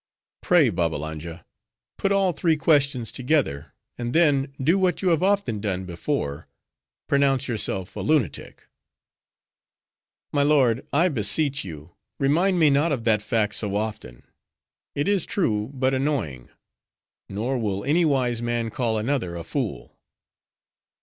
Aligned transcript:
"Pray, 0.41 0.71
Babbalanja 0.71 1.45
put 1.99 2.11
all 2.11 2.33
three 2.33 2.57
questions 2.57 3.11
together; 3.11 3.71
and 3.99 4.13
then, 4.13 4.51
do 4.59 4.79
what 4.79 5.03
you 5.03 5.09
have 5.09 5.21
often 5.21 5.61
done 5.61 5.85
before, 5.85 6.47
pronounce 7.05 7.47
yourself 7.47 7.95
a 7.95 7.99
lunatic." 7.99 8.65
"My 10.33 10.41
lord, 10.41 10.87
I 10.91 11.07
beseech 11.09 11.63
you, 11.63 11.93
remind 12.19 12.57
me 12.57 12.71
not 12.71 12.91
of 12.91 13.03
that 13.03 13.21
fact 13.21 13.53
so 13.53 13.75
often. 13.75 14.23
It 14.95 15.07
is 15.07 15.27
true, 15.27 15.69
but 15.71 15.93
annoying. 15.93 16.49
Nor 17.29 17.59
will 17.59 17.83
any 17.85 18.03
wise 18.03 18.41
man 18.41 18.71
call 18.71 18.97
another 18.97 19.35
a 19.35 19.43
fool." 19.43 19.99